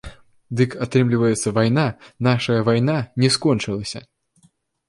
[0.59, 1.85] Дык, атрымліваецца, вайна,
[2.31, 3.99] нашая вайна, не скончылася.